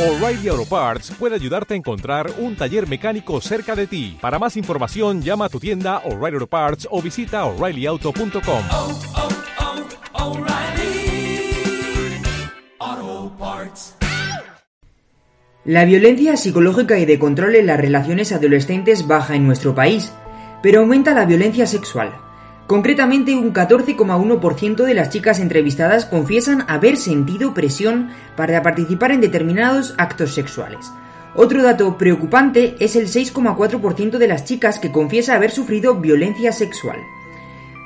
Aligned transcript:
O'Reilly 0.00 0.48
Auto 0.48 0.64
Parts 0.64 1.10
puede 1.18 1.34
ayudarte 1.34 1.74
a 1.74 1.76
encontrar 1.76 2.32
un 2.38 2.56
taller 2.56 2.88
mecánico 2.88 3.38
cerca 3.42 3.76
de 3.76 3.86
ti. 3.86 4.16
Para 4.18 4.38
más 4.38 4.56
información, 4.56 5.20
llama 5.20 5.44
a 5.44 5.48
tu 5.50 5.60
tienda 5.60 5.98
O'Reilly 6.06 6.36
Auto 6.36 6.46
Parts 6.46 6.88
o 6.90 7.02
visita 7.02 7.44
oreillyauto.com. 7.44 8.62
oh, 8.70 8.98
oh, 12.80 13.32
Parts. 13.38 13.96
La 15.66 15.84
violencia 15.84 16.38
psicológica 16.38 16.98
y 16.98 17.04
de 17.04 17.18
control 17.18 17.56
en 17.56 17.66
las 17.66 17.78
relaciones 17.78 18.32
adolescentes 18.32 19.06
baja 19.06 19.34
en 19.34 19.46
nuestro 19.46 19.74
país, 19.74 20.14
pero 20.62 20.80
aumenta 20.80 21.12
la 21.12 21.26
violencia 21.26 21.66
sexual. 21.66 22.29
Concretamente, 22.70 23.34
un 23.34 23.52
14,1% 23.52 24.84
de 24.84 24.94
las 24.94 25.10
chicas 25.10 25.40
entrevistadas 25.40 26.06
confiesan 26.06 26.64
haber 26.68 26.96
sentido 26.96 27.52
presión 27.52 28.10
para 28.36 28.62
participar 28.62 29.10
en 29.10 29.20
determinados 29.20 29.92
actos 29.98 30.34
sexuales. 30.34 30.92
Otro 31.34 31.64
dato 31.64 31.98
preocupante 31.98 32.76
es 32.78 32.94
el 32.94 33.08
6,4% 33.08 34.18
de 34.18 34.28
las 34.28 34.44
chicas 34.44 34.78
que 34.78 34.92
confiesa 34.92 35.34
haber 35.34 35.50
sufrido 35.50 35.96
violencia 35.96 36.52
sexual. 36.52 37.00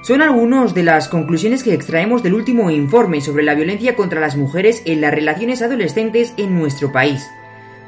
Son 0.03 0.21
algunas 0.21 0.75
de 0.75 0.83
las 0.83 1.09
conclusiones 1.09 1.63
que 1.63 1.73
extraemos 1.73 2.23
del 2.23 2.35
último 2.35 2.71
informe 2.71 3.23
sobre 3.23 3.43
la 3.43 3.55
violencia 3.55 3.97
contra 3.97 4.21
las 4.21 4.37
mujeres 4.37 4.83
en 4.85 5.01
las 5.01 5.15
relaciones 5.15 5.63
adolescentes 5.63 6.35
en 6.37 6.59
nuestro 6.59 6.93
país, 6.93 7.27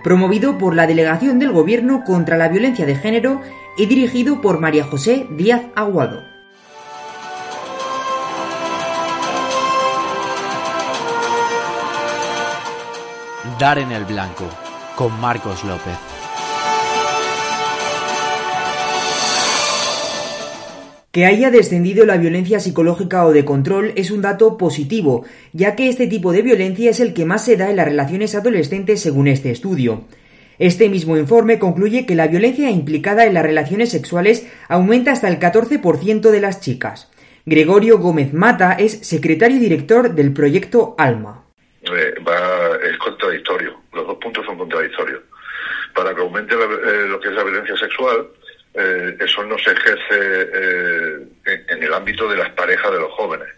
promovido 0.02 0.56
por 0.56 0.74
la 0.74 0.86
Delegación 0.86 1.40
del 1.40 1.52
Gobierno 1.52 2.04
contra 2.06 2.38
la 2.38 2.48
Violencia 2.48 2.86
de 2.86 2.96
Género 2.96 3.42
y 3.76 3.84
dirigido 3.84 4.40
por 4.40 4.60
María 4.60 4.84
José 4.84 5.26
Díaz 5.36 5.60
Aguado. 5.74 6.35
Dar 13.58 13.78
en 13.78 13.90
el 13.90 14.04
blanco, 14.04 14.44
con 14.96 15.18
Marcos 15.18 15.64
López. 15.64 15.96
Que 21.10 21.24
haya 21.24 21.50
descendido 21.50 22.04
la 22.04 22.18
violencia 22.18 22.60
psicológica 22.60 23.24
o 23.24 23.32
de 23.32 23.46
control 23.46 23.94
es 23.96 24.10
un 24.10 24.20
dato 24.20 24.58
positivo, 24.58 25.24
ya 25.54 25.74
que 25.74 25.88
este 25.88 26.06
tipo 26.06 26.32
de 26.32 26.42
violencia 26.42 26.90
es 26.90 27.00
el 27.00 27.14
que 27.14 27.24
más 27.24 27.46
se 27.46 27.56
da 27.56 27.70
en 27.70 27.76
las 27.76 27.86
relaciones 27.86 28.34
adolescentes 28.34 29.00
según 29.00 29.26
este 29.26 29.50
estudio. 29.50 30.04
Este 30.58 30.90
mismo 30.90 31.16
informe 31.16 31.58
concluye 31.58 32.04
que 32.04 32.14
la 32.14 32.26
violencia 32.26 32.70
implicada 32.70 33.24
en 33.24 33.32
las 33.32 33.44
relaciones 33.44 33.88
sexuales 33.88 34.46
aumenta 34.68 35.12
hasta 35.12 35.28
el 35.28 35.38
14% 35.38 36.30
de 36.30 36.40
las 36.40 36.60
chicas. 36.60 37.08
Gregorio 37.46 37.98
Gómez 38.00 38.34
Mata 38.34 38.72
es 38.72 38.98
secretario 39.06 39.58
director 39.58 40.14
del 40.14 40.34
proyecto 40.34 40.94
ALMA. 40.98 41.45
Eh, 41.94 42.14
va, 42.26 42.76
es 42.82 42.96
contradictorio, 42.98 43.80
los 43.92 44.06
dos 44.06 44.16
puntos 44.18 44.44
son 44.44 44.58
contradictorios. 44.58 45.22
Para 45.94 46.14
que 46.14 46.20
aumente 46.20 46.54
la, 46.54 46.64
eh, 46.64 47.06
lo 47.08 47.20
que 47.20 47.28
es 47.28 47.34
la 47.34 47.44
violencia 47.44 47.76
sexual, 47.76 48.26
eh, 48.78 49.16
eso 49.20 49.42
no 49.44 49.56
se 49.56 49.70
ejerce 49.70 50.50
eh, 50.52 51.26
en, 51.68 51.82
el 51.82 51.94
ámbito 51.94 52.28
de 52.28 52.36
las 52.36 52.50
parejas 52.50 52.92
de 52.92 53.00
los 53.00 53.10
jóvenes. 53.12 53.48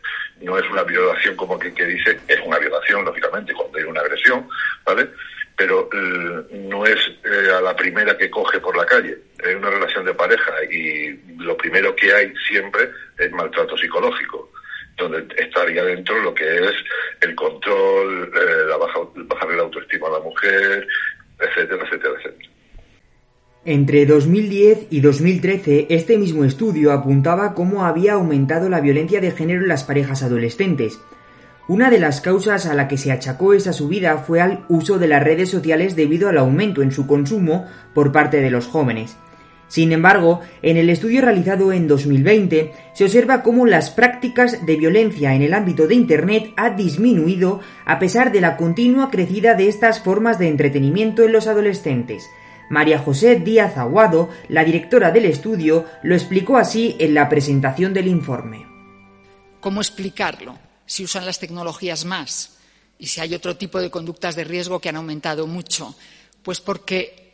No 0.40 0.56
es 0.56 0.70
una 0.70 0.84
violación 0.84 1.34
como 1.34 1.58
que, 1.58 1.74
que 1.74 1.86
dice, 1.86 2.20
es 2.28 2.40
una 2.44 2.58
violación, 2.58 3.04
lógicamente, 3.04 3.52
cuando 3.52 3.78
hay 3.78 3.84
una 3.84 4.00
agresión, 4.00 4.48
¿vale? 4.86 5.08
Pero 5.56 5.88
eh, 5.92 6.46
no 6.68 6.86
es 6.86 7.00
a 7.52 7.60
la 7.60 7.74
primera 7.74 8.16
que 8.16 8.30
coge 8.30 8.60
por 8.60 8.76
la 8.76 8.86
calle, 8.86 9.18
es 9.42 9.56
una 9.56 9.70
relación 9.70 10.04
de 10.04 10.14
pareja 10.14 10.52
y 10.70 11.18
lo 11.38 11.56
primero 11.56 11.96
que 11.96 12.12
hay 12.14 12.32
siempre 12.48 12.88
es 13.18 13.32
maltrato 13.32 13.76
psicológico 13.76 14.47
donde 14.98 15.26
estaría 15.38 15.84
dentro 15.84 16.20
lo 16.22 16.34
que 16.34 16.44
es 16.44 16.74
el 17.20 17.34
control, 17.34 18.30
eh, 18.34 18.68
la 18.68 18.76
baja, 18.76 19.00
bajar 19.14 19.50
la 19.50 19.62
autoestima 19.62 20.08
a 20.08 20.12
la 20.12 20.20
mujer, 20.20 20.86
etcétera, 21.38 21.84
etcétera, 21.84 22.14
etcétera. 22.18 22.50
Entre 23.64 24.06
2010 24.06 24.86
y 24.90 25.00
2013, 25.00 25.86
este 25.90 26.16
mismo 26.16 26.44
estudio 26.44 26.92
apuntaba 26.92 27.54
cómo 27.54 27.84
había 27.84 28.14
aumentado 28.14 28.68
la 28.68 28.80
violencia 28.80 29.20
de 29.20 29.30
género 29.30 29.62
en 29.62 29.68
las 29.68 29.84
parejas 29.84 30.22
adolescentes. 30.22 31.00
Una 31.66 31.90
de 31.90 31.98
las 31.98 32.22
causas 32.22 32.64
a 32.64 32.72
la 32.72 32.88
que 32.88 32.96
se 32.96 33.12
achacó 33.12 33.52
esa 33.52 33.74
subida 33.74 34.16
fue 34.16 34.40
al 34.40 34.64
uso 34.70 34.98
de 34.98 35.08
las 35.08 35.22
redes 35.22 35.50
sociales 35.50 35.96
debido 35.96 36.30
al 36.30 36.38
aumento 36.38 36.80
en 36.80 36.92
su 36.92 37.06
consumo 37.06 37.68
por 37.92 38.10
parte 38.10 38.40
de 38.40 38.50
los 38.50 38.66
jóvenes. 38.66 39.18
Sin 39.68 39.92
embargo, 39.92 40.40
en 40.62 40.78
el 40.78 40.88
estudio 40.88 41.20
realizado 41.20 41.72
en 41.72 41.86
2020 41.86 42.72
se 42.94 43.04
observa 43.04 43.42
cómo 43.42 43.66
las 43.66 43.90
prácticas 43.90 44.64
de 44.64 44.76
violencia 44.76 45.34
en 45.34 45.42
el 45.42 45.52
ámbito 45.52 45.86
de 45.86 45.94
Internet 45.94 46.52
ha 46.56 46.70
disminuido 46.70 47.60
a 47.84 47.98
pesar 47.98 48.32
de 48.32 48.40
la 48.40 48.56
continua 48.56 49.10
crecida 49.10 49.54
de 49.54 49.68
estas 49.68 50.00
formas 50.00 50.38
de 50.38 50.48
entretenimiento 50.48 51.22
en 51.22 51.32
los 51.32 51.46
adolescentes. 51.46 52.24
María 52.70 52.98
José 52.98 53.36
Díaz 53.36 53.76
Aguado, 53.76 54.30
la 54.48 54.64
directora 54.64 55.10
del 55.10 55.26
estudio, 55.26 55.84
lo 56.02 56.14
explicó 56.14 56.56
así 56.56 56.96
en 56.98 57.14
la 57.14 57.28
presentación 57.28 57.92
del 57.92 58.08
informe. 58.08 58.66
¿Cómo 59.60 59.80
explicarlo? 59.80 60.58
Si 60.86 61.04
usan 61.04 61.26
las 61.26 61.38
tecnologías 61.38 62.04
más 62.04 62.58
y 62.98 63.06
si 63.06 63.20
hay 63.20 63.34
otro 63.34 63.56
tipo 63.56 63.80
de 63.80 63.90
conductas 63.90 64.34
de 64.34 64.44
riesgo 64.44 64.80
que 64.80 64.88
han 64.88 64.96
aumentado 64.96 65.46
mucho. 65.46 65.94
Pues 66.42 66.60
porque 66.60 67.28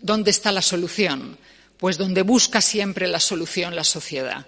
¿dónde 0.00 0.30
está 0.30 0.52
la 0.52 0.62
solución? 0.62 1.38
Pues 1.82 1.98
donde 1.98 2.22
busca 2.22 2.60
siempre 2.60 3.08
la 3.08 3.18
solución 3.18 3.74
la 3.74 3.82
sociedad, 3.82 4.46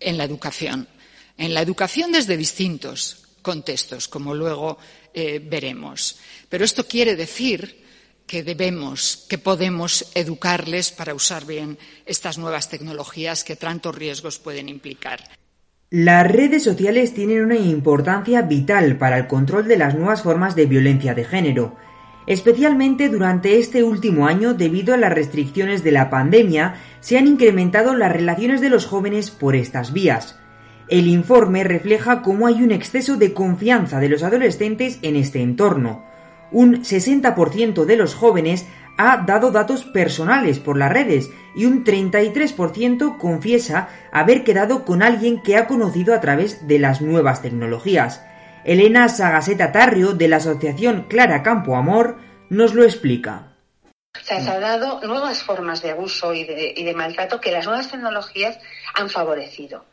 en 0.00 0.16
la 0.16 0.24
educación. 0.24 0.88
En 1.36 1.52
la 1.52 1.60
educación 1.60 2.12
desde 2.12 2.38
distintos 2.38 3.26
contextos, 3.42 4.08
como 4.08 4.34
luego 4.34 4.78
eh, 5.12 5.38
veremos. 5.38 6.16
Pero 6.48 6.64
esto 6.64 6.88
quiere 6.88 7.14
decir 7.14 7.84
que 8.26 8.42
debemos, 8.42 9.26
que 9.28 9.36
podemos 9.36 10.12
educarles 10.14 10.92
para 10.92 11.12
usar 11.12 11.44
bien 11.44 11.76
estas 12.06 12.38
nuevas 12.38 12.70
tecnologías 12.70 13.44
que 13.44 13.56
tantos 13.56 13.94
riesgos 13.94 14.38
pueden 14.38 14.70
implicar. 14.70 15.20
Las 15.90 16.26
redes 16.26 16.64
sociales 16.64 17.12
tienen 17.12 17.44
una 17.44 17.56
importancia 17.56 18.40
vital 18.40 18.96
para 18.96 19.18
el 19.18 19.26
control 19.26 19.68
de 19.68 19.76
las 19.76 19.94
nuevas 19.94 20.22
formas 20.22 20.56
de 20.56 20.64
violencia 20.64 21.12
de 21.12 21.26
género 21.26 21.76
Especialmente 22.26 23.08
durante 23.08 23.58
este 23.58 23.82
último 23.82 24.26
año, 24.26 24.54
debido 24.54 24.94
a 24.94 24.96
las 24.96 25.12
restricciones 25.12 25.82
de 25.82 25.90
la 25.90 26.08
pandemia, 26.08 26.74
se 27.00 27.18
han 27.18 27.26
incrementado 27.26 27.94
las 27.94 28.12
relaciones 28.12 28.60
de 28.60 28.70
los 28.70 28.86
jóvenes 28.86 29.30
por 29.30 29.56
estas 29.56 29.92
vías. 29.92 30.38
El 30.88 31.08
informe 31.08 31.64
refleja 31.64 32.22
cómo 32.22 32.46
hay 32.46 32.62
un 32.62 32.70
exceso 32.70 33.16
de 33.16 33.32
confianza 33.32 33.98
de 33.98 34.08
los 34.08 34.22
adolescentes 34.22 34.98
en 35.02 35.16
este 35.16 35.40
entorno. 35.40 36.04
Un 36.50 36.82
60% 36.82 37.84
de 37.84 37.96
los 37.96 38.14
jóvenes 38.14 38.66
ha 38.98 39.24
dado 39.26 39.50
datos 39.50 39.84
personales 39.84 40.58
por 40.58 40.76
las 40.76 40.92
redes 40.92 41.30
y 41.56 41.64
un 41.64 41.82
33% 41.82 43.16
confiesa 43.16 43.88
haber 44.12 44.44
quedado 44.44 44.84
con 44.84 45.02
alguien 45.02 45.42
que 45.42 45.56
ha 45.56 45.66
conocido 45.66 46.14
a 46.14 46.20
través 46.20 46.68
de 46.68 46.78
las 46.78 47.00
nuevas 47.00 47.42
tecnologías. 47.42 48.22
Elena 48.64 49.08
Sagaseta 49.08 49.72
Tarrio, 49.72 50.14
de 50.14 50.28
la 50.28 50.36
Asociación 50.36 51.06
Clara 51.08 51.42
Campo 51.42 51.76
Amor, 51.76 52.18
nos 52.48 52.74
lo 52.74 52.84
explica. 52.84 53.56
Se 54.22 54.34
han 54.34 54.44
dado 54.44 55.00
nuevas 55.06 55.42
formas 55.42 55.82
de 55.82 55.90
abuso 55.90 56.34
y 56.34 56.44
de, 56.44 56.74
y 56.76 56.84
de, 56.84 56.94
maltrato 56.94 57.40
que 57.40 57.50
las 57.50 57.66
nuevas 57.66 57.90
tecnologías 57.90 58.58
han 58.94 59.08
favorecido. 59.08 59.84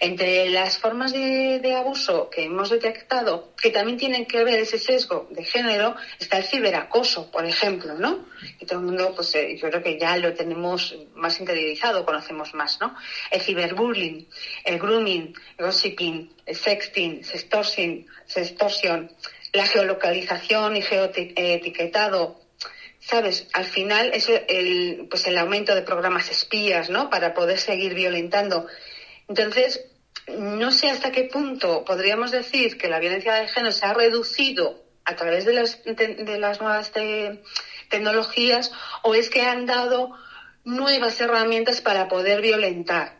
Entre 0.00 0.48
las 0.50 0.78
formas 0.78 1.12
de, 1.12 1.74
abuso 1.74 2.30
que 2.30 2.44
hemos 2.44 2.70
detectado, 2.70 3.54
que 3.60 3.70
también 3.70 3.98
tienen 3.98 4.26
que 4.26 4.44
ver 4.44 4.58
ese 4.58 4.78
sesgo 4.78 5.28
de 5.30 5.44
género, 5.44 5.94
está 6.18 6.38
el 6.38 6.44
ciberacoso, 6.44 7.30
por 7.30 7.44
ejemplo, 7.44 7.94
¿no? 7.94 8.26
Y 8.60 8.66
todo 8.66 8.80
el 8.80 8.86
mundo, 8.86 9.12
pues 9.14 9.34
eh, 9.34 9.56
yo 9.56 9.68
creo 9.68 9.82
que 9.82 9.98
ya 9.98 10.16
lo 10.16 10.34
tenemos 10.34 10.96
más 11.14 11.40
interiorizado, 11.40 12.04
conocemos 12.04 12.54
más, 12.54 12.80
¿no? 12.80 12.94
El 13.30 13.40
ciberbullying, 13.40 14.28
el 14.64 14.78
grooming, 14.78 15.34
el 15.58 15.66
gossiping, 15.66 16.32
el 16.46 16.56
sexting, 16.56 17.24
sextortion, 17.24 18.06
sextorsion, 18.26 19.10
la 19.52 19.66
geolocalización 19.66 20.76
y 20.76 20.82
geoetiquetado, 20.82 22.44
sabes, 23.06 23.48
al 23.52 23.64
final 23.64 24.10
es 24.14 24.28
el, 24.28 25.06
pues 25.10 25.26
el 25.26 25.38
aumento 25.38 25.74
de 25.74 25.82
programas 25.82 26.30
espías, 26.30 26.90
¿no? 26.90 27.10
Para 27.10 27.34
poder 27.34 27.58
seguir 27.58 27.94
violentando. 27.94 28.66
Entonces, 29.28 29.84
no 30.28 30.70
sé 30.70 30.90
hasta 30.90 31.12
qué 31.12 31.24
punto 31.24 31.84
podríamos 31.84 32.30
decir 32.30 32.78
que 32.78 32.88
la 32.88 33.00
violencia 33.00 33.34
de 33.34 33.48
género 33.48 33.72
se 33.72 33.86
ha 33.86 33.94
reducido 33.94 34.82
a 35.04 35.16
través 35.16 35.44
de 35.44 35.52
las, 35.52 35.82
de, 35.84 36.38
las 36.38 36.60
nuevas 36.60 36.92
te, 36.92 37.42
tecnologías 37.90 38.72
o 39.02 39.14
es 39.14 39.28
que 39.28 39.42
han 39.42 39.66
dado 39.66 40.12
nuevas 40.64 41.20
herramientas 41.20 41.80
para 41.80 42.08
poder 42.08 42.40
violentar. 42.40 43.18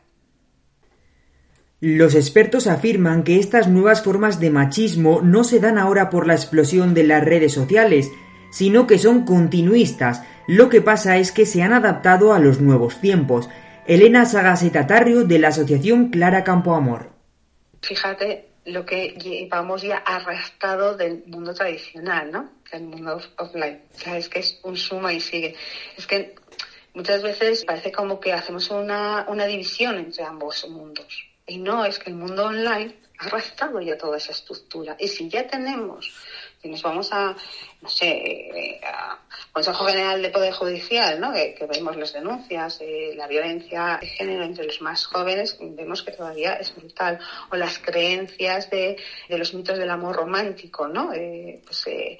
Los 1.80 2.14
expertos 2.14 2.66
afirman 2.66 3.24
que 3.24 3.38
estas 3.38 3.68
nuevas 3.68 4.02
formas 4.02 4.40
de 4.40 4.48
machismo 4.48 5.20
no 5.22 5.44
se 5.44 5.60
dan 5.60 5.76
ahora 5.76 6.08
por 6.08 6.26
la 6.26 6.32
explosión 6.32 6.94
de 6.94 7.04
las 7.04 7.22
redes 7.22 7.52
sociales, 7.52 8.10
sino 8.50 8.86
que 8.86 8.98
son 8.98 9.26
continuistas. 9.26 10.22
Lo 10.46 10.70
que 10.70 10.80
pasa 10.80 11.18
es 11.18 11.30
que 11.30 11.44
se 11.44 11.62
han 11.62 11.74
adaptado 11.74 12.32
a 12.32 12.38
los 12.38 12.60
nuevos 12.60 13.00
tiempos. 13.02 13.50
Elena 13.86 14.24
Sagaseta 14.24 14.86
Tarrio 14.86 15.24
de 15.24 15.38
la 15.38 15.48
Asociación 15.48 16.08
Clara 16.08 16.42
Campo 16.42 16.74
Amor. 16.74 17.10
Fíjate 17.82 18.48
lo 18.64 18.86
que 18.86 19.08
llevamos 19.10 19.82
ya 19.82 19.98
arrastrado 19.98 20.96
del 20.96 21.22
mundo 21.26 21.52
tradicional, 21.52 22.32
¿no? 22.32 22.50
Del 22.72 22.84
mundo 22.84 23.20
offline. 23.36 23.82
O 23.94 23.98
sea, 23.98 24.16
es 24.16 24.30
que 24.30 24.38
es 24.38 24.58
un 24.62 24.78
suma 24.78 25.12
y 25.12 25.20
sigue. 25.20 25.54
Es 25.98 26.06
que 26.06 26.34
muchas 26.94 27.22
veces 27.22 27.62
parece 27.66 27.92
como 27.92 28.18
que 28.20 28.32
hacemos 28.32 28.70
una, 28.70 29.26
una 29.28 29.44
división 29.44 29.98
entre 29.98 30.24
ambos 30.24 30.66
mundos. 30.66 31.22
Y 31.46 31.58
no, 31.58 31.84
es 31.84 31.98
que 31.98 32.08
el 32.08 32.16
mundo 32.16 32.46
online 32.46 32.96
ha 33.18 33.26
arrastrado 33.26 33.82
ya 33.82 33.98
toda 33.98 34.16
esa 34.16 34.32
estructura. 34.32 34.96
Y 34.98 35.08
si 35.08 35.28
ya 35.28 35.46
tenemos 35.46 36.10
si 36.64 36.70
nos 36.70 36.82
vamos 36.82 37.12
a, 37.12 37.36
no 37.82 37.88
sé, 37.90 38.08
eh, 38.08 38.80
a 38.82 39.20
Consejo 39.52 39.84
General 39.84 40.22
de 40.22 40.30
Poder 40.30 40.54
Judicial, 40.54 41.20
¿no? 41.20 41.30
que, 41.34 41.54
vemos 41.66 41.94
las 41.98 42.14
denuncias, 42.14 42.80
eh, 42.80 43.12
la 43.14 43.26
violencia 43.26 43.98
de 44.00 44.06
género 44.06 44.44
entre 44.44 44.64
los 44.64 44.80
más 44.80 45.04
jóvenes, 45.04 45.58
vemos 45.60 46.02
que 46.02 46.12
todavía 46.12 46.54
es 46.54 46.74
brutal. 46.74 47.18
O 47.50 47.56
las 47.56 47.78
creencias 47.78 48.70
de, 48.70 48.96
los 49.28 49.52
mitos 49.52 49.76
del 49.78 49.90
amor 49.90 50.16
romántico, 50.16 50.88
¿no? 50.88 51.12
Eh, 51.12 51.60
pues, 51.66 51.84
que, 51.84 52.18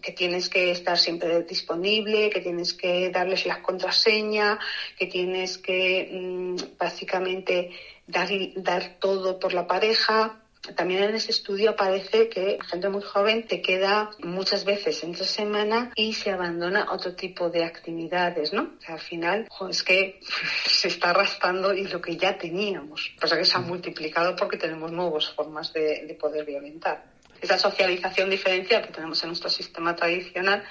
que, 0.00 0.12
tienes 0.12 0.48
que 0.48 0.70
estar 0.70 0.96
siempre 0.96 1.42
disponible, 1.42 2.30
que 2.30 2.40
tienes 2.40 2.72
que 2.72 3.10
darles 3.10 3.46
la 3.46 3.60
contraseña, 3.60 4.60
que 4.96 5.06
tienes 5.06 5.58
que 5.58 6.08
mm, 6.12 6.78
básicamente 6.78 7.72
dar, 8.06 8.28
dar 8.54 8.98
todo 9.00 9.40
por 9.40 9.54
la 9.54 9.66
pareja 9.66 10.41
también 10.76 11.02
en 11.02 11.14
ese 11.16 11.32
estudio 11.32 11.70
aparece 11.70 12.28
que 12.28 12.58
gente 12.64 12.88
muy 12.88 13.02
joven 13.02 13.46
te 13.48 13.60
queda 13.60 14.10
muchas 14.22 14.64
veces 14.64 15.02
entre 15.02 15.24
semana 15.24 15.90
y 15.96 16.12
se 16.12 16.30
abandona 16.30 16.92
otro 16.92 17.16
tipo 17.16 17.50
de 17.50 17.64
actividades, 17.64 18.52
¿no? 18.52 18.74
al 18.86 19.00
final, 19.00 19.48
es 19.68 19.82
que 19.82 20.20
se 20.64 20.88
está 20.88 21.10
arrastrando 21.10 21.74
y 21.74 21.88
lo 21.88 22.00
que 22.00 22.16
ya 22.16 22.38
teníamos. 22.38 23.12
Pasa 23.20 23.36
que 23.36 23.44
se 23.44 23.56
ha 23.56 23.60
multiplicado 23.60 24.36
porque 24.36 24.56
tenemos 24.56 24.92
nuevas 24.92 25.30
formas 25.32 25.72
de, 25.72 26.06
de 26.06 26.14
poder 26.14 26.44
violentar. 26.44 27.04
Esa 27.40 27.58
socialización 27.58 28.30
diferencial 28.30 28.86
que 28.86 28.92
tenemos 28.92 29.20
en 29.24 29.30
nuestro 29.30 29.50
sistema 29.50 29.96
tradicional 29.96 30.62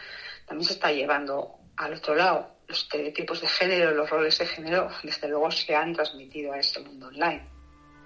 también 0.45 0.67
se 0.67 0.73
está 0.73 0.89
llevando 0.91 1.57
al 1.75 1.95
otro 1.95 2.15
lado. 2.15 2.55
Los 2.67 2.83
estereotipos 2.83 3.41
de 3.41 3.47
género, 3.47 3.91
los 3.91 4.09
roles 4.09 4.37
de 4.39 4.45
género, 4.45 4.89
desde 5.03 5.27
luego 5.27 5.51
se 5.51 5.75
han 5.75 5.93
transmitido 5.93 6.53
a 6.53 6.59
este 6.59 6.79
mundo 6.79 7.07
online. 7.07 7.50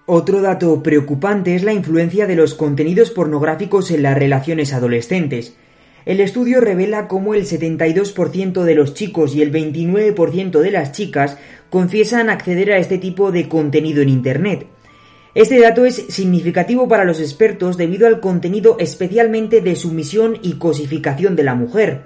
Otro 0.07 0.42
dato 0.42 0.84
preocupante 0.84 1.56
es 1.56 1.63
la 1.63 1.74
influencia 1.74 2.28
de 2.28 2.36
los 2.36 2.54
contenidos 2.54 3.10
pornográficos 3.10 3.90
en 3.90 4.04
las 4.04 4.16
relaciones 4.16 4.72
adolescentes. 4.72 5.56
El 6.06 6.19
estudio 6.19 6.62
revela 6.62 7.07
cómo 7.07 7.34
el 7.34 7.48
72% 7.48 8.63
de 8.63 8.75
los 8.75 8.94
chicos 8.94 9.34
y 9.34 9.42
el 9.42 9.52
29% 9.52 10.60
de 10.60 10.69
las 10.69 10.92
chicas 10.92 11.40
confiesan 11.72 12.30
acceder 12.30 12.72
a 12.72 12.78
este 12.78 13.00
tipo 13.00 13.31
de 13.31 13.50
contenido 13.50 14.04
en 14.04 14.10
Internet. 14.10 14.68
Este 15.34 15.60
dato 15.60 15.86
es 15.86 15.96
significativo 15.96 16.88
para 16.88 17.04
los 17.04 17.19
expertos 17.19 17.75
debido 17.75 18.06
al 18.06 18.19
contenido 18.19 18.78
especialmente 18.80 19.62
de 19.62 19.75
sumisión 19.75 20.38
y 20.44 20.60
cosificación 20.60 21.36
de 21.36 21.44
la 21.44 21.56
mujer. 21.56 22.04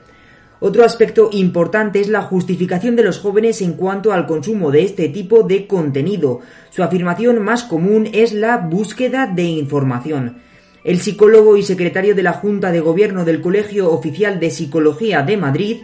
Otro 0.61 0.83
aspecto 0.83 1.29
importante 1.31 2.01
es 2.01 2.09
la 2.09 2.21
justificación 2.21 2.97
de 2.97 3.03
los 3.03 3.19
jóvenes 3.19 3.61
en 3.61 3.73
cuanto 3.73 4.11
al 4.11 4.27
consumo 4.27 4.71
de 4.71 4.83
este 4.83 5.07
tipo 5.07 5.43
de 5.43 5.67
contenido. 5.67 6.41
Su 6.69 6.83
afirmación 6.83 7.41
más 7.41 7.63
común 7.63 8.09
es 8.11 8.33
la 8.33 8.57
búsqueda 8.57 9.25
de 9.27 9.43
información. 9.43 10.41
El 10.83 10.99
psicólogo 10.99 11.55
y 11.55 11.63
secretario 11.63 12.13
de 12.13 12.23
la 12.23 12.33
Junta 12.33 12.71
de 12.71 12.81
Gobierno 12.81 13.23
del 13.23 13.41
Colegio 13.41 13.89
Oficial 13.91 14.39
de 14.39 14.51
Psicología 14.51 15.21
de 15.21 15.37
Madrid, 15.37 15.81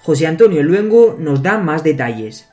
José 0.00 0.26
Antonio 0.26 0.62
Luengo, 0.62 1.16
nos 1.18 1.42
da 1.42 1.56
más 1.56 1.82
detalles. 1.82 2.48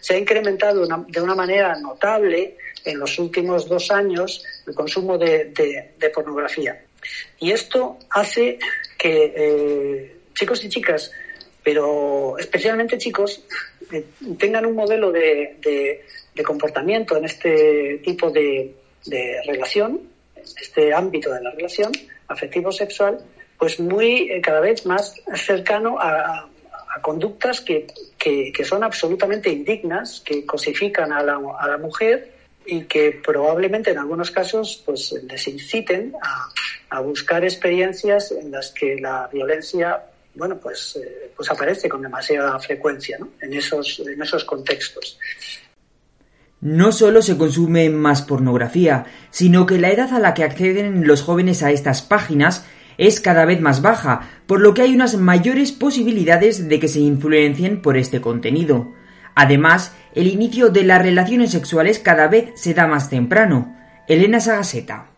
Se 0.00 0.14
ha 0.14 0.18
incrementado 0.18 0.86
de 0.86 1.20
una 1.20 1.34
manera 1.34 1.78
notable 1.80 2.56
en 2.84 2.98
los 2.98 3.18
últimos 3.18 3.68
dos 3.68 3.90
años 3.90 4.44
el 4.66 4.74
consumo 4.74 5.16
de, 5.16 5.52
pornografía. 6.12 6.84
Y 7.38 7.52
esto 7.52 7.98
hace 8.10 8.58
que 8.98 9.32
eh, 9.36 10.19
chicos 10.34 10.64
y 10.64 10.68
chicas, 10.68 11.12
pero 11.62 12.38
especialmente 12.38 12.98
chicos, 12.98 13.44
tengan 14.38 14.66
un 14.66 14.74
modelo 14.74 15.12
de, 15.12 16.00
comportamiento 16.44 17.16
en 17.18 17.26
este 17.26 18.00
tipo 18.02 18.30
de, 18.30 18.74
relación, 19.46 20.00
en 20.34 20.42
este 20.42 20.94
ámbito 20.94 21.32
de 21.32 21.42
la 21.42 21.50
relación 21.50 21.92
afectivo-sexual, 22.28 23.18
pues 23.58 23.78
muy 23.78 24.30
eh, 24.30 24.40
cada 24.40 24.60
vez 24.60 24.86
más 24.86 25.14
cercano 25.34 25.98
a, 26.00 26.46
conductas 27.02 27.60
que, 27.60 27.86
son 28.64 28.82
absolutamente 28.84 29.48
indignas, 29.48 30.20
que 30.20 30.44
cosifican 30.44 31.12
a 31.12 31.22
la, 31.22 31.40
a 31.58 31.68
la, 31.68 31.78
mujer 31.78 32.32
y 32.66 32.82
que 32.82 33.12
probablemente 33.12 33.92
en 33.92 33.98
algunos 33.98 34.30
casos 34.30 34.82
pues 34.84 35.12
les 35.22 35.46
inciten 35.48 36.14
a, 36.20 36.48
a 36.90 37.00
buscar 37.00 37.44
experiencias 37.44 38.32
en 38.32 38.50
las 38.50 38.72
que 38.72 38.96
la 38.96 39.28
violencia 39.32 40.09
bueno, 40.34 40.58
pues, 40.58 40.96
eh, 40.96 41.32
pues 41.36 41.50
aparece 41.50 41.88
con 41.88 42.02
demasiada 42.02 42.58
frecuencia 42.58 43.18
en, 43.40 43.52
esos, 43.52 44.02
en 44.06 44.20
esos 44.20 44.44
contextos. 44.44 45.18
No 46.60 46.92
solo 46.92 47.22
se 47.22 47.38
consume 47.38 47.88
más 47.88 48.22
pornografía, 48.22 49.06
sino 49.30 49.64
que 49.64 49.78
la 49.78 49.90
edad 49.90 50.12
a 50.12 50.18
la 50.18 50.34
que 50.34 50.44
acceden 50.44 51.06
los 51.06 51.22
jóvenes 51.22 51.62
a 51.62 51.70
estas 51.70 52.02
páginas 52.02 52.66
es 52.98 53.20
cada 53.20 53.46
vez 53.46 53.60
más 53.62 53.80
baja, 53.80 54.28
por 54.46 54.60
lo 54.60 54.74
que 54.74 54.82
hay 54.82 54.94
unas 54.94 55.16
mayores 55.16 55.72
posibilidades 55.72 56.68
de 56.68 56.78
que 56.78 56.88
se 56.88 57.00
influencien 57.00 57.80
por 57.80 57.96
este 57.96 58.20
contenido. 58.20 58.92
Además, 59.34 59.94
el 60.14 60.26
inicio 60.26 60.68
de 60.68 60.84
las 60.84 61.00
relaciones 61.00 61.52
sexuales 61.52 61.98
cada 61.98 62.28
vez 62.28 62.50
se 62.56 62.74
da 62.74 62.86
más 62.86 63.08
temprano. 63.08 63.74
Elena 64.06 64.38
Sagaseta. 64.38 65.10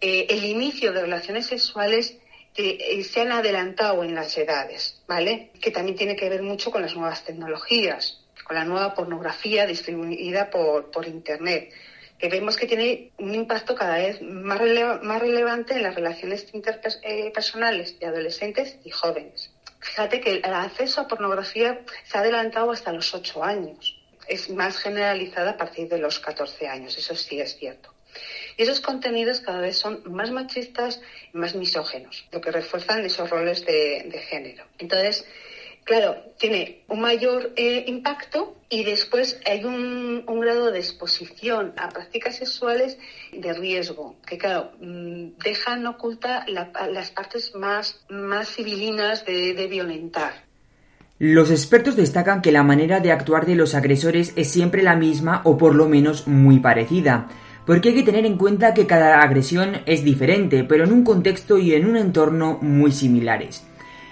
Eh, 0.00 0.26
el 0.30 0.44
inicio 0.44 0.92
de 0.92 1.02
relaciones 1.02 1.46
sexuales 1.46 2.16
eh, 2.54 3.02
se 3.04 3.20
han 3.22 3.32
adelantado 3.32 4.04
en 4.04 4.14
las 4.14 4.36
edades, 4.36 5.02
¿vale? 5.06 5.50
Que 5.60 5.70
también 5.70 5.96
tiene 5.96 6.16
que 6.16 6.28
ver 6.28 6.42
mucho 6.42 6.70
con 6.70 6.82
las 6.82 6.94
nuevas 6.94 7.24
tecnologías, 7.24 8.20
con 8.44 8.56
la 8.56 8.64
nueva 8.64 8.94
pornografía 8.94 9.66
distribuida 9.66 10.50
por, 10.50 10.90
por 10.90 11.06
Internet, 11.06 11.72
que 12.18 12.28
vemos 12.28 12.56
que 12.56 12.66
tiene 12.66 13.10
un 13.18 13.34
impacto 13.34 13.74
cada 13.74 13.96
vez 13.96 14.20
más, 14.20 14.60
más 15.02 15.20
relevante 15.20 15.74
en 15.74 15.82
las 15.82 15.94
relaciones 15.94 16.46
interpersonales 16.52 17.98
de 17.98 18.06
adolescentes 18.06 18.78
y 18.84 18.90
jóvenes. 18.90 19.50
Fíjate 19.80 20.20
que 20.20 20.36
el 20.36 20.44
acceso 20.44 21.00
a 21.00 21.08
pornografía 21.08 21.80
se 22.04 22.16
ha 22.16 22.20
adelantado 22.20 22.70
hasta 22.70 22.92
los 22.92 23.12
8 23.14 23.42
años. 23.42 23.98
Es 24.28 24.48
más 24.50 24.78
generalizada 24.78 25.52
a 25.52 25.56
partir 25.56 25.88
de 25.88 25.98
los 25.98 26.20
14 26.20 26.68
años, 26.68 26.96
eso 26.96 27.16
sí 27.16 27.40
es 27.40 27.56
cierto. 27.56 27.92
Y 28.56 28.62
esos 28.62 28.80
contenidos 28.80 29.40
cada 29.40 29.60
vez 29.60 29.78
son 29.78 30.02
más 30.06 30.30
machistas 30.30 31.00
y 31.32 31.38
más 31.38 31.54
misógenos, 31.54 32.26
lo 32.32 32.40
que 32.40 32.50
refuerzan 32.50 33.04
esos 33.04 33.28
roles 33.30 33.64
de, 33.64 34.20
género. 34.28 34.64
Entonces, 34.78 35.26
claro, 35.84 36.16
tiene 36.38 36.82
un 36.88 37.00
mayor 37.00 37.52
eh, 37.56 37.84
impacto 37.86 38.56
y 38.68 38.84
después 38.84 39.40
hay 39.44 39.64
un, 39.64 40.24
grado 40.40 40.72
de 40.72 40.78
exposición 40.78 41.72
a 41.76 41.88
prácticas 41.88 42.36
sexuales 42.36 42.98
de 43.32 43.52
riesgo, 43.52 44.16
que 44.26 44.38
claro, 44.38 44.72
mm, 44.80 45.38
dejan 45.44 45.86
oculta 45.86 46.44
las 46.48 47.10
partes 47.10 47.54
más, 47.54 48.04
más 48.08 48.48
civilinas 48.48 49.24
de, 49.24 49.54
de 49.54 49.66
violentar. 49.68 50.32
Los 51.18 51.52
expertos 51.52 51.94
destacan 51.94 52.42
que 52.42 52.50
la 52.50 52.64
manera 52.64 52.98
de 52.98 53.12
actuar 53.12 53.46
de 53.46 53.54
los 53.54 53.76
agresores 53.76 54.32
es 54.34 54.50
siempre 54.50 54.82
la 54.82 54.96
misma 54.96 55.42
o 55.44 55.56
por 55.56 55.76
lo 55.76 55.88
menos 55.88 56.26
muy 56.26 56.58
parecida 56.58 57.28
porque 57.66 57.90
hay 57.90 57.94
que 57.94 58.02
tener 58.02 58.26
en 58.26 58.36
cuenta 58.36 58.74
que 58.74 58.86
cada 58.86 59.22
agresión 59.22 59.82
es 59.86 60.04
diferente, 60.04 60.64
pero 60.64 60.84
en 60.84 60.92
un 60.92 61.04
contexto 61.04 61.58
y 61.58 61.74
en 61.74 61.86
un 61.86 61.96
entorno 61.96 62.58
muy 62.60 62.92
similares. 62.92 63.66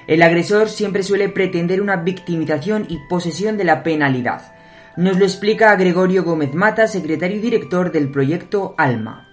El 0.06 0.22
agresor 0.22 0.68
siempre 0.68 1.02
suele 1.02 1.28
pretender 1.28 1.80
una 1.80 1.96
victimización 1.96 2.86
y 2.88 2.98
posesión 3.08 3.56
de 3.56 3.64
la 3.64 3.82
penalidad. 3.82 4.54
Nos 4.96 5.18
lo 5.18 5.24
explica 5.24 5.76
Gregorio 5.76 6.24
Gómez 6.24 6.54
Mata, 6.54 6.88
secretario 6.88 7.36
y 7.36 7.40
director 7.40 7.92
del 7.92 8.10
proyecto 8.10 8.74
ALMA. 8.76 9.28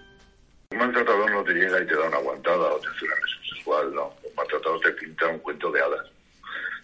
Un 0.71 0.77
maltratador 0.77 1.31
no 1.31 1.43
te 1.43 1.53
llega 1.53 1.81
y 1.81 1.87
te 1.87 1.95
da 1.95 2.07
una 2.07 2.17
aguantada 2.17 2.73
o 2.73 2.79
te 2.79 2.87
hace 2.87 3.05
una 3.05 3.13
agresión 3.15 3.43
sexual, 3.55 3.95
no. 3.95 4.05
Un 4.23 4.35
maltratador 4.35 4.79
te 4.81 4.91
pinta 4.91 5.27
un 5.27 5.39
cuento 5.39 5.71
de 5.71 5.81
hadas 5.81 6.07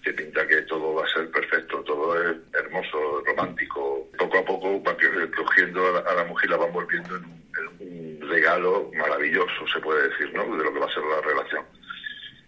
que 0.03 0.13
pinta 0.13 0.45
que 0.47 0.61
todo 0.63 0.95
va 0.95 1.05
a 1.05 1.13
ser 1.13 1.22
mujer 6.33 6.49
la 6.49 6.57
van 6.57 6.73
volviendo 6.73 7.15
en 7.15 7.23
un, 7.23 8.29
regalo 8.29 8.89
maravilloso, 8.95 9.67
se 9.71 9.79
puede 9.79 10.09
decir, 10.09 10.33
¿no? 10.33 10.43
De 10.57 10.63
lo 10.63 10.73
que 10.73 10.79
va 10.79 10.87
a 10.87 10.93
ser 10.93 11.03
la 11.03 11.21
relación. 11.21 11.63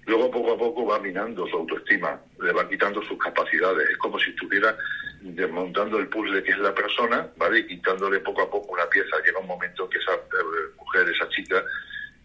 Luego 0.07 0.31
poco 0.31 0.53
a 0.53 0.57
poco 0.57 0.85
va 0.85 0.99
minando 0.99 1.45
su 1.47 1.57
autoestima, 1.57 2.19
le 2.41 2.51
va 2.51 2.67
quitando 2.67 3.01
sus 3.03 3.17
capacidades. 3.19 3.89
Es 3.89 3.97
como 3.97 4.17
si 4.17 4.31
estuviera 4.31 4.75
desmontando 5.21 5.99
el 5.99 6.07
puzzle 6.07 6.43
que 6.43 6.51
es 6.51 6.57
la 6.57 6.73
persona, 6.73 7.27
¿vale? 7.37 7.59
Y 7.59 7.67
quitándole 7.67 8.19
poco 8.19 8.41
a 8.41 8.49
poco 8.49 8.73
una 8.73 8.87
pieza. 8.89 9.17
Llega 9.23 9.39
un 9.39 9.47
momento 9.47 9.87
que 9.89 9.99
esa 9.99 10.13
eh, 10.13 10.73
mujer, 10.77 11.07
esa 11.09 11.29
chica, 11.29 11.63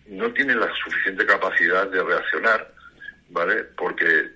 no 0.07 0.33
tiene 0.33 0.55
la 0.55 0.73
suficiente 0.83 1.27
capacidad 1.27 1.87
de 1.89 2.03
reaccionar, 2.03 2.73
¿vale? 3.29 3.65
Porque 3.77 4.31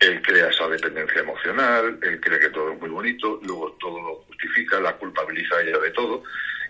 él 0.00 0.22
crea 0.22 0.48
esa 0.48 0.68
dependencia 0.68 1.20
emocional, 1.20 1.98
él 2.02 2.20
cree 2.20 2.38
que 2.38 2.50
todo 2.50 2.72
es 2.72 2.80
muy 2.80 2.90
bonito, 2.90 3.40
luego 3.42 3.76
todo 3.80 4.00
lo 4.00 4.14
justifica, 4.26 4.80
la 4.80 4.96
culpabiliza 4.96 5.60
ella 5.60 5.78
de 5.78 5.90
todo, 5.90 6.22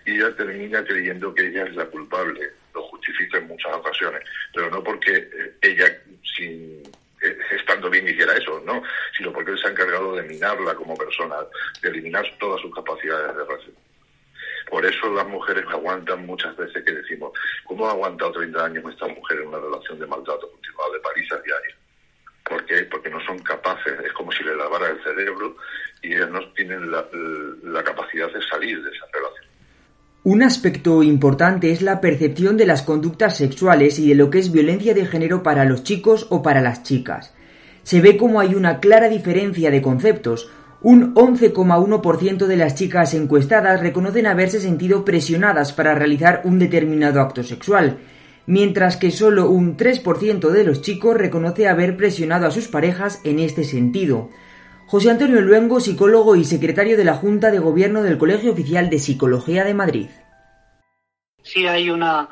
y 0.05 0.15
ella 0.15 0.35
termina 0.35 0.83
creyendo 0.83 1.33
que 1.33 1.47
ella 1.47 1.65
es 1.65 1.75
la 1.75 1.85
culpable. 1.85 2.51
Lo 2.73 2.83
justifica 2.83 3.37
en 3.37 3.47
muchas 3.47 3.73
ocasiones, 3.73 4.23
pero 4.53 4.69
no 4.69 4.83
porque 4.83 5.15
eh, 5.15 5.53
ella, 5.61 5.85
sin 6.35 6.83
eh, 7.21 7.37
estando 7.51 7.89
bien, 7.89 8.07
hiciera 8.07 8.33
eso, 8.33 8.61
no, 8.65 8.81
sino 9.17 9.33
porque 9.33 9.51
él 9.51 9.59
se 9.59 9.67
ha 9.67 9.71
encargado 9.71 10.15
de 10.15 10.23
minarla 10.23 10.73
como 10.75 10.95
persona, 10.95 11.35
de 11.81 11.89
eliminar 11.89 12.25
todas 12.39 12.61
sus 12.61 12.73
capacidades 12.73 13.35
de 13.35 13.45
racismo. 13.45 13.79
Por 14.69 14.85
eso 14.85 15.13
las 15.13 15.27
mujeres 15.27 15.65
aguantan 15.67 16.25
muchas 16.25 16.55
veces 16.55 16.83
que 16.85 16.91
decimos, 16.93 17.31
¿cómo 17.65 17.87
ha 17.87 17.91
aguantado 17.91 18.31
30 18.33 18.65
años 18.65 18.83
esta 18.89 19.07
mujer 19.07 19.41
en 19.41 19.47
una 19.47 19.59
relación 19.59 19.99
de 19.99 20.07
maltrato 20.07 20.49
continuado, 20.49 20.93
de 20.93 20.99
palizas 20.99 21.43
diarias? 21.43 21.77
¿Por 22.43 22.65
qué? 22.65 22.83
Porque 22.83 23.09
no 23.09 23.18
son 23.29 23.39
capaces, 23.39 23.93
es 24.05 24.11
como 24.13 24.31
si 24.31 24.43
le 24.43 24.55
lavara 24.55 24.89
el 24.89 25.03
cerebro 25.03 25.55
y 26.01 26.13
ellas 26.13 26.29
no 26.31 26.39
tienen 26.53 26.91
la, 26.91 27.05
la 27.63 27.83
capacidad 27.83 28.27
de 28.31 28.41
salir 28.49 28.81
de 28.83 28.89
esa 28.89 29.05
relación. 29.13 29.45
Un 30.23 30.43
aspecto 30.43 31.03
importante 31.03 31.71
es 31.71 31.81
la 31.81 32.01
percepción 32.01 32.57
de 32.57 32.65
las 32.65 32.81
conductas 32.81 33.37
sexuales 33.37 33.99
y 33.99 34.09
de 34.09 34.15
lo 34.15 34.29
que 34.29 34.39
es 34.39 34.51
violencia 34.51 34.93
de 34.93 35.05
género 35.05 35.43
para 35.43 35.65
los 35.65 35.83
chicos 35.83 36.27
o 36.29 36.41
para 36.41 36.61
las 36.61 36.83
chicas. 36.83 37.33
Se 37.83 38.01
ve 38.01 38.17
como 38.17 38.39
hay 38.39 38.55
una 38.55 38.79
clara 38.79 39.07
diferencia 39.07 39.71
de 39.71 39.81
conceptos. 39.81 40.51
Un 40.81 41.13
11,1% 41.15 42.45
de 42.45 42.57
las 42.57 42.75
chicas 42.75 43.13
encuestadas 43.13 43.81
reconocen 43.81 44.27
haberse 44.27 44.59
sentido 44.59 45.05
presionadas 45.05 45.73
para 45.73 45.95
realizar 45.95 46.41
un 46.43 46.59
determinado 46.59 47.21
acto 47.21 47.43
sexual, 47.43 47.97
mientras 48.49 48.97
que 48.97 49.11
solo 49.11 49.47
un 49.47 49.77
3% 49.77 50.49
de 50.49 50.63
los 50.63 50.81
chicos 50.81 51.15
reconoce 51.15 51.67
haber 51.67 51.95
presionado 51.95 52.47
a 52.47 52.51
sus 52.51 52.67
parejas 52.67 53.21
en 53.23 53.37
este 53.37 53.63
sentido. 53.63 54.31
José 54.87 55.11
Antonio 55.11 55.39
Luengo, 55.39 55.79
psicólogo 55.79 56.35
y 56.35 56.43
secretario 56.43 56.97
de 56.97 57.03
la 57.03 57.13
Junta 57.13 57.51
de 57.51 57.59
Gobierno 57.59 58.01
del 58.01 58.17
Colegio 58.17 58.51
Oficial 58.51 58.89
de 58.89 58.97
Psicología 58.97 59.65
de 59.65 59.75
Madrid. 59.75 60.07
Sí 61.43 61.67
hay 61.67 61.91
una 61.91 62.27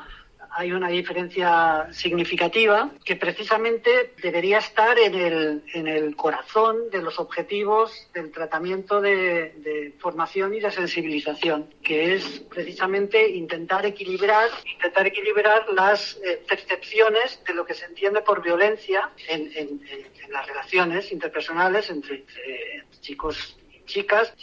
hay 0.58 0.72
una 0.72 0.88
diferencia 0.88 1.86
significativa 1.92 2.90
que 3.04 3.14
precisamente 3.14 4.12
debería 4.20 4.58
estar 4.58 4.98
en 4.98 5.14
el, 5.14 5.62
en 5.72 5.86
el 5.86 6.16
corazón 6.16 6.90
de 6.90 7.00
los 7.00 7.20
objetivos 7.20 8.08
del 8.12 8.32
tratamiento 8.32 9.00
de, 9.00 9.94
formación 10.00 10.54
y 10.54 10.58
de 10.58 10.72
sensibilización, 10.72 11.72
que 11.80 12.14
es 12.14 12.40
precisamente 12.50 13.30
intentar 13.30 13.86
equilibrar, 13.86 14.48
intentar 14.74 15.06
equilibrar 15.06 15.72
las 15.74 16.18
eh, 16.24 16.42
percepciones 16.48 17.40
de 17.46 17.54
lo 17.54 17.64
que 17.64 17.74
se 17.74 17.84
entiende 17.84 18.22
por 18.22 18.42
violencia 18.42 19.10
en, 19.28 19.52
en, 19.54 19.80
en 19.88 20.32
las 20.32 20.44
relaciones 20.44 21.12
interpersonales 21.12 21.88
entre, 21.88 22.16
entre 22.16 22.84
chicos 23.00 23.56
y 23.72 23.86
chicas, 23.86 24.34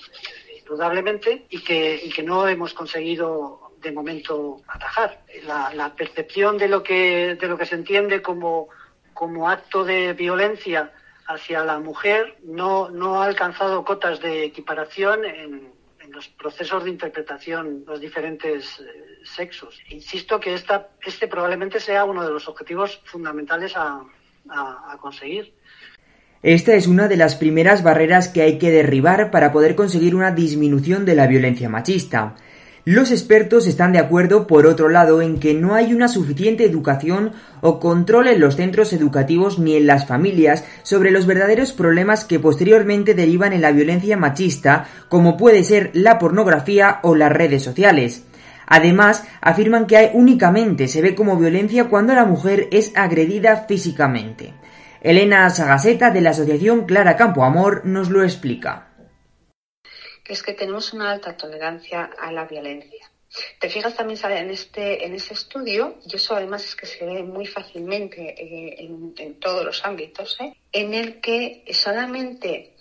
indudablemente, 0.58 1.46
y 1.50 1.62
que, 1.62 2.00
y 2.06 2.10
que 2.10 2.24
no 2.24 2.48
hemos 2.48 2.74
conseguido 2.74 3.65
de 3.86 3.92
momento 3.92 4.62
atajar. 4.68 5.22
La, 5.46 5.72
la, 5.74 5.96
percepción 5.96 6.58
de 6.58 6.68
lo 6.68 6.84
que 6.84 7.38
de 7.40 7.48
lo 7.48 7.58
que 7.58 7.66
se 7.66 7.76
entiende 7.76 8.22
como, 8.22 8.68
como 9.14 9.48
acto 9.50 9.86
de 9.86 10.14
violencia 10.14 10.92
hacia 11.28 11.64
la 11.64 11.80
mujer 11.80 12.38
no, 12.44 12.90
no 12.90 13.22
ha 13.22 13.26
alcanzado 13.26 13.86
cotas 13.86 14.20
de 14.20 14.44
equiparación 14.44 15.24
en, 15.24 15.72
en 16.00 16.12
los 16.12 16.28
procesos 16.30 16.84
de 16.84 16.90
interpretación 16.90 17.84
los 17.88 18.00
diferentes 18.00 18.80
eh, 18.80 18.86
sexos. 19.24 19.80
Insisto 19.90 20.40
que 20.40 20.54
esta, 20.54 20.90
este 21.06 21.28
probablemente 21.28 21.80
sea 21.80 22.06
uno 22.06 22.24
de 22.24 22.32
los 22.32 22.48
objetivos 22.48 23.02
fundamentales 23.06 23.76
a, 23.78 24.02
a, 24.50 24.94
a 24.94 24.98
conseguir. 24.98 25.54
Esta 26.42 26.76
es 26.76 26.86
una 26.86 27.08
de 27.08 27.18
las 27.18 27.36
primeras 27.36 27.82
barreras 27.82 28.28
que 28.28 28.44
hay 28.44 28.60
que 28.60 28.70
derribar 28.70 29.32
para 29.32 29.52
poder 29.52 29.76
conseguir 29.76 30.14
una 30.16 30.32
disminución 30.32 31.04
de 31.06 31.16
la 31.16 31.26
violencia 31.26 31.70
machista. 31.70 32.36
Los 32.88 33.10
expertos 33.10 33.66
están 33.66 33.94
de 33.94 33.98
acuerdo, 33.98 34.46
por 34.46 34.68
otro 34.68 34.90
lado, 34.90 35.24
en 35.24 35.40
que 35.40 35.56
no 35.56 35.74
hay 35.74 35.92
una 35.92 36.08
suficiente 36.08 36.66
educación 36.66 37.32
o 37.62 37.80
control 37.80 38.28
en 38.28 38.40
los 38.40 38.58
centros 38.58 38.94
educativos 38.94 39.58
ni 39.58 39.76
en 39.76 39.88
las 39.88 40.06
familias 40.06 40.64
sobre 40.84 41.10
los 41.10 41.26
verdaderos 41.26 41.74
problemas 41.74 42.26
que 42.26 42.40
posteriormente 42.40 43.16
derivan 43.16 43.54
en 43.54 43.62
la 43.62 43.72
violencia 43.72 44.18
machista, 44.18 44.86
como 45.10 45.36
puede 45.36 45.64
ser 45.64 45.90
la 45.94 46.20
pornografía 46.20 47.00
o 47.02 47.16
las 47.16 47.32
redes 47.32 47.64
sociales. 47.64 48.22
Además, 48.68 49.24
afirman 49.42 49.88
que 49.88 50.12
únicamente 50.14 50.88
se 50.88 51.02
ve 51.02 51.16
como 51.16 51.38
violencia 51.38 51.86
cuando 51.86 52.14
la 52.14 52.26
mujer 52.26 52.68
es 52.72 52.92
agredida 52.96 53.66
físicamente. 53.68 54.54
Elena 55.02 55.50
Sagaseta 55.50 56.12
de 56.12 56.22
la 56.22 56.30
Asociación 56.30 56.86
Clara 56.86 57.16
Campo 57.16 57.44
Amor 57.44 57.82
nos 57.84 58.12
lo 58.12 58.22
explica 58.22 58.85
es 60.28 60.44
que 60.44 60.54
tenemos 60.54 60.94
una 60.94 61.12
alta 61.12 61.36
tolerancia 61.38 62.10
a 62.18 62.32
la 62.32 62.46
violencia. 62.46 63.10
Te 63.60 63.70
fijas 63.70 63.96
también 63.96 64.18
sale 64.18 64.40
en 64.40 64.50
este 64.50 65.06
en 65.06 65.14
ese 65.14 65.34
estudio 65.34 65.98
y 66.06 66.16
eso 66.16 66.36
además 66.36 66.64
es 66.66 66.76
que 66.76 66.86
se 66.86 67.06
ve 67.06 67.24
muy 67.24 67.46
fácilmente 67.46 68.22
eh, 68.22 68.76
en, 68.80 69.40
todos 69.40 69.66
los 69.66 69.84
ámbitos, 69.86 70.38
¿eh? 70.40 70.54
en 70.72 70.94
el 70.94 71.20
que 71.20 71.64
solamente 71.74 72.74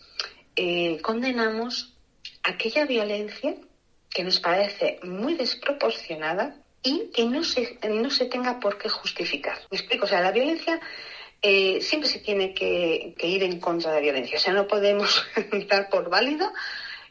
eh, 0.55 1.01
condenamos 1.03 1.95
aquella 2.43 2.85
violencia 2.85 3.57
que 4.11 4.23
nos 4.23 4.39
parece 4.39 5.01
muy 5.03 5.35
desproporcionada 5.35 6.57
y 6.83 7.11
que 7.13 7.25
no 7.25 7.43
se 7.43 7.79
no 7.89 8.11
se 8.11 8.27
tenga 8.27 8.61
por 8.61 8.79
qué 8.79 8.89
justificar. 8.89 9.59
Me 9.71 9.79
explico, 9.79 10.05
o 10.05 10.09
sea, 10.09 10.21
la 10.21 10.31
violencia 10.31 10.81
eh, 11.43 11.81
siempre 11.83 12.09
se 12.09 12.21
tiene 12.21 12.55
que, 12.55 13.15
que, 13.19 13.27
ir 13.27 13.43
en 13.43 13.61
contra 13.61 13.91
de 13.91 13.97
la 13.97 14.03
violencia. 14.03 14.39
O 14.39 14.41
sea, 14.41 14.55
no 14.55 14.67
podemos 14.67 15.27
dar 15.69 15.91
por 15.91 16.09
válido 16.09 16.51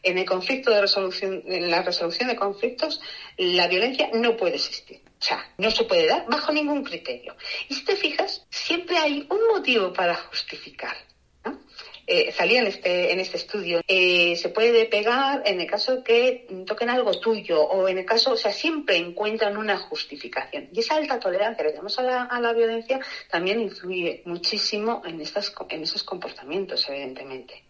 en 0.04 0.18
el 0.18 0.26
conflicto 0.26 0.70
de 0.70 0.82
resolución, 0.82 1.44
en 1.48 1.72
la 1.72 1.82
resolución 1.82 2.28
de 2.28 2.36
conflictos, 2.36 3.02
la 3.38 3.68
violencia 3.68 4.10
no 4.14 4.36
puede 4.38 4.56
existir. 4.56 5.02
O 5.20 5.26
sea, 5.26 5.54
no 5.58 5.72
se 5.72 5.86
puede 5.86 6.08
dar 6.08 6.26
bajo 6.28 6.52
ningún 6.52 6.84
criterio. 6.84 7.36
Y 7.70 7.76
si 7.76 7.86
te 7.86 7.96
fijas, 7.96 8.46
siempre 8.50 8.98
hay 8.98 9.26
un 9.30 9.48
motivo 9.54 9.94
para 9.94 10.16
justificar. 10.16 10.98
¿no? 11.46 11.62
Eh, 12.06 12.34
salía 12.34 12.60
en 12.60 12.68
este, 12.68 13.14
en 13.14 13.22
este 13.22 13.38
estudio, 13.38 13.80
eh, 13.88 14.36
se 14.36 14.50
puede 14.50 14.86
pegar 14.86 15.42
en 15.46 15.62
el 15.62 15.68
caso 15.68 16.04
que 16.04 16.46
toquen 16.68 16.90
algo 16.90 17.18
tuyo 17.22 17.62
o 17.62 17.88
en 17.88 18.00
el 18.00 18.06
caso, 18.06 18.34
o 18.34 18.38
sea, 18.38 18.52
siempre 18.52 18.98
encuentran 18.98 19.56
una 19.56 19.78
justificación. 19.78 20.68
Y 20.74 20.82
esa 20.82 20.98
alta 20.98 21.18
tolerancia 21.18 21.64
que 21.64 21.72
tenemos 21.72 21.98
a 22.00 22.04
la, 22.04 22.24
a 22.24 22.42
la 22.42 22.52
violencia 22.52 23.00
también 23.30 23.62
influye 23.62 24.22
muchísimo 24.26 25.02
en, 25.06 25.22
estas, 25.22 25.54
en 25.70 25.84
esos 25.84 26.04
comportamientos, 26.04 26.90
evidentemente. 26.90 27.64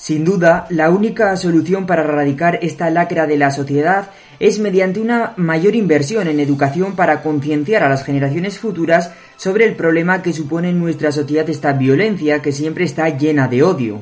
Sin 0.00 0.24
duda, 0.24 0.64
la 0.70 0.88
única 0.88 1.36
solución 1.36 1.84
para 1.84 2.00
erradicar 2.00 2.58
esta 2.62 2.88
lacra 2.88 3.26
de 3.26 3.36
la 3.36 3.50
sociedad 3.50 4.08
es 4.38 4.58
mediante 4.58 4.98
una 4.98 5.34
mayor 5.36 5.74
inversión 5.74 6.26
en 6.26 6.40
educación 6.40 6.96
para 6.96 7.20
concienciar 7.20 7.82
a 7.82 7.90
las 7.90 8.02
generaciones 8.02 8.58
futuras 8.58 9.12
sobre 9.36 9.66
el 9.66 9.76
problema 9.76 10.22
que 10.22 10.32
supone 10.32 10.70
en 10.70 10.80
nuestra 10.80 11.12
sociedad 11.12 11.50
esta 11.50 11.74
violencia 11.74 12.40
que 12.40 12.50
siempre 12.50 12.86
está 12.86 13.10
llena 13.10 13.46
de 13.46 13.62
odio. 13.62 14.00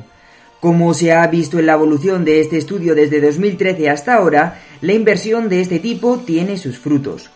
Como 0.61 0.93
se 0.93 1.11
ha 1.11 1.27
visto 1.27 1.59
en 1.59 1.65
la 1.65 1.73
evolución 1.73 2.23
de 2.23 2.39
este 2.39 2.57
estudio 2.57 2.95
desde 2.95 3.19
2013 3.19 3.89
hasta 3.89 4.13
ahora, 4.13 4.57
la 4.79 4.93
inversión 4.93 5.49
de 5.49 5.59
este 5.59 5.79
tipo 5.79 6.19
tiene 6.19 6.57
sus 6.57 6.79
frutos. 6.79 7.29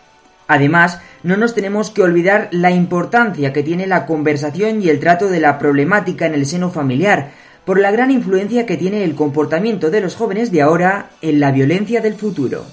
Además, 0.46 1.00
no 1.22 1.36
nos 1.36 1.54
tenemos 1.54 1.90
que 1.90 2.02
olvidar 2.02 2.48
la 2.50 2.70
importancia 2.70 3.52
que 3.52 3.62
tiene 3.62 3.86
la 3.86 4.06
conversación 4.06 4.80
y 4.80 4.88
el 4.88 5.00
trato 5.00 5.28
de 5.28 5.40
la 5.40 5.58
problemática 5.58 6.24
en 6.24 6.34
el 6.34 6.46
seno 6.46 6.70
familiar, 6.70 7.30
por 7.64 7.80
la 7.80 7.90
gran 7.90 8.10
influencia 8.10 8.66
que 8.66 8.76
tiene 8.76 9.04
el 9.04 9.14
comportamiento 9.14 9.90
de 9.90 10.00
los 10.00 10.16
jóvenes 10.16 10.50
de 10.50 10.62
ahora 10.62 11.10
en 11.22 11.40
la 11.40 11.50
violencia 11.50 12.00
del 12.00 12.14
futuro. 12.14 12.64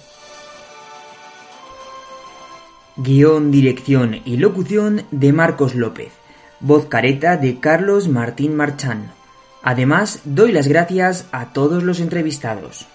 Guión, 2.97 3.51
dirección 3.51 4.21
y 4.25 4.37
locución 4.37 5.03
de 5.11 5.33
Marcos 5.33 5.75
López. 5.75 6.11
Voz 6.59 6.85
careta 6.85 7.37
de 7.37 7.59
Carlos 7.59 8.07
Martín 8.07 8.55
Marchán. 8.55 9.11
Además, 9.63 10.21
doy 10.25 10.51
las 10.51 10.67
gracias 10.67 11.25
a 11.31 11.53
todos 11.53 11.83
los 11.83 11.99
entrevistados. 11.99 12.87